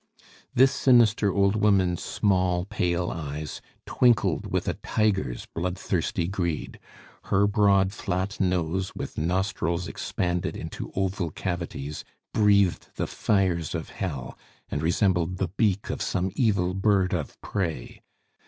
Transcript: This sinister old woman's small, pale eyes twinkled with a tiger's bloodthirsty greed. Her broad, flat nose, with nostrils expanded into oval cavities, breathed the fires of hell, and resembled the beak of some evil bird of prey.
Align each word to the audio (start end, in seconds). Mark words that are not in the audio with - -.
This 0.55 0.71
sinister 0.71 1.31
old 1.31 1.55
woman's 1.55 2.01
small, 2.03 2.65
pale 2.65 3.11
eyes 3.11 3.61
twinkled 3.85 4.51
with 4.51 4.67
a 4.67 4.73
tiger's 4.73 5.45
bloodthirsty 5.45 6.27
greed. 6.27 6.79
Her 7.25 7.45
broad, 7.45 7.93
flat 7.93 8.39
nose, 8.39 8.95
with 8.95 9.19
nostrils 9.19 9.87
expanded 9.87 10.57
into 10.57 10.91
oval 10.95 11.29
cavities, 11.29 12.03
breathed 12.33 12.87
the 12.95 13.05
fires 13.05 13.75
of 13.75 13.89
hell, 13.89 14.35
and 14.69 14.81
resembled 14.81 15.37
the 15.37 15.49
beak 15.49 15.91
of 15.91 16.01
some 16.01 16.31
evil 16.33 16.73
bird 16.73 17.13
of 17.13 17.39
prey. 17.41 18.01